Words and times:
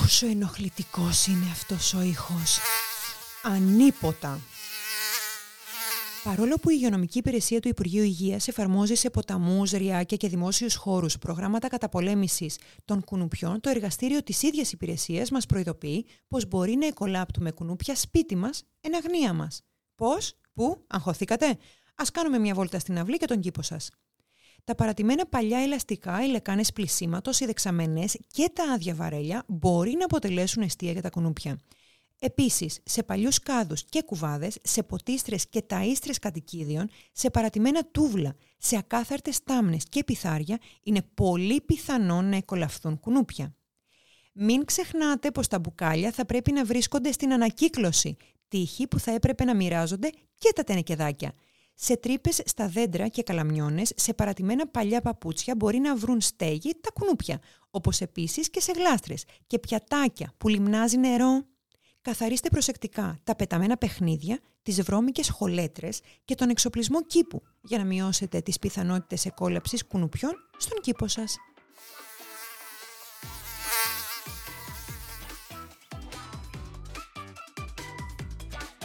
Πόσο 0.00 0.26
ενοχλητικός 0.26 1.26
είναι 1.26 1.46
αυτός 1.50 1.94
ο 1.94 2.00
ήχος. 2.00 2.58
Ανίποτα. 3.42 4.40
Παρόλο 6.24 6.56
που 6.56 6.70
η 6.70 6.74
υγειονομική 6.76 7.18
υπηρεσία 7.18 7.60
του 7.60 7.68
Υπουργείου 7.68 8.02
Υγείας 8.02 8.48
εφαρμόζει 8.48 8.94
σε 8.94 9.10
ποταμούς, 9.10 9.70
ριάκια 9.70 10.16
και 10.16 10.28
δημόσιους 10.28 10.74
χώρους 10.74 11.18
προγράμματα 11.18 11.68
καταπολέμησης 11.68 12.58
των 12.84 13.04
κουνουπιών, 13.04 13.60
το 13.60 13.68
εργαστήριο 13.68 14.22
της 14.22 14.42
ίδιας 14.42 14.72
υπηρεσίας 14.72 15.30
μας 15.30 15.46
προειδοποιεί 15.46 16.06
πως 16.28 16.46
μπορεί 16.48 16.76
να 16.76 16.86
εκολάπτουμε 16.86 17.50
κουνούπια 17.50 17.96
σπίτι 17.96 18.36
μας 18.36 18.62
εν 18.80 18.94
αγνία 18.94 19.32
μας. 19.32 19.60
Πώς, 19.94 20.34
πού, 20.52 20.84
αγχωθήκατε; 20.86 21.58
Ας 21.96 22.10
κάνουμε 22.10 22.38
μια 22.38 22.54
βόλτα 22.54 22.78
στην 22.78 22.98
αυλή 22.98 23.16
και 23.16 23.26
τον 23.26 23.40
κήπο 23.40 23.62
σας. 23.62 23.90
Τα 24.64 24.74
παρατημένα 24.74 25.26
παλιά 25.26 25.58
ελαστικά, 25.58 26.24
οι 26.24 26.28
λεκάνες 26.28 26.72
πλησίματος, 26.72 27.40
οι 27.40 27.46
δεξαμενές 27.46 28.18
και 28.32 28.50
τα 28.52 28.72
άδεια 28.72 28.94
βαρέλια 28.94 29.44
μπορεί 29.46 29.94
να 29.98 30.04
αποτελέσουν 30.04 30.62
αιστεία 30.62 30.92
για 30.92 31.02
τα 31.02 31.10
κουνούπια. 31.10 31.58
Επίσης, 32.18 32.80
σε 32.84 33.02
παλιούς 33.02 33.38
κάδους 33.38 33.84
και 33.84 34.02
κουβάδες, 34.02 34.58
σε 34.62 34.82
ποτίστρες 34.82 35.48
και 35.48 35.64
ταΐστρες 35.68 36.18
κατοικίδιων, 36.20 36.90
σε 37.12 37.30
παρατημένα 37.30 37.86
τούβλα, 37.86 38.36
σε 38.58 38.76
ακάθαρτες 38.76 39.42
τάμνες 39.42 39.84
και 39.88 40.04
πιθάρια, 40.04 40.58
είναι 40.82 41.02
πολύ 41.14 41.60
πιθανόν 41.60 42.28
να 42.28 42.36
εκολαφθούν 42.36 43.00
κουνούπια. 43.00 43.54
Μην 44.32 44.64
ξεχνάτε 44.64 45.30
πως 45.30 45.48
τα 45.48 45.58
μπουκάλια 45.58 46.12
θα 46.12 46.26
πρέπει 46.26 46.52
να 46.52 46.64
βρίσκονται 46.64 47.12
στην 47.12 47.32
ανακύκλωση, 47.32 48.16
τύχη 48.48 48.86
που 48.86 48.98
θα 48.98 49.10
έπρεπε 49.10 49.44
να 49.44 49.54
μοιράζονται 49.54 50.10
και 50.38 50.52
τα 50.54 50.64
τενεκεδάκια– 50.64 51.32
σε 51.74 51.96
τρύπες 51.96 52.40
στα 52.44 52.68
δέντρα 52.68 53.08
και 53.08 53.22
καλαμιώνες, 53.22 53.92
σε 53.96 54.14
παρατημένα 54.14 54.66
παλιά 54.66 55.00
παπούτσια 55.00 55.54
μπορεί 55.56 55.78
να 55.78 55.96
βρουν 55.96 56.20
στέγη 56.20 56.74
τα 56.80 56.90
κουνούπια, 56.90 57.40
όπως 57.70 58.00
επίσης 58.00 58.50
και 58.50 58.60
σε 58.60 58.72
γλάστρες 58.76 59.24
και 59.46 59.58
πιατάκια 59.58 60.32
που 60.38 60.48
λιμνάζει 60.48 60.98
νερό. 60.98 61.44
Καθαρίστε 62.02 62.48
προσεκτικά 62.48 63.18
τα 63.24 63.36
πεταμένα 63.36 63.76
παιχνίδια, 63.76 64.38
τις 64.62 64.82
βρώμικες 64.82 65.28
χολέτρες 65.30 66.00
και 66.24 66.34
τον 66.34 66.48
εξοπλισμό 66.48 67.02
κήπου 67.02 67.42
για 67.62 67.78
να 67.78 67.84
μειώσετε 67.84 68.40
τις 68.40 68.58
πιθανότητες 68.58 69.26
εκόλαψη 69.26 69.84
κουνουπιών 69.84 70.32
στον 70.56 70.80
κήπο 70.80 71.08
σας. 71.08 71.36